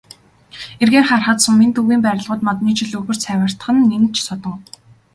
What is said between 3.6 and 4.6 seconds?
нь нэн ч содон.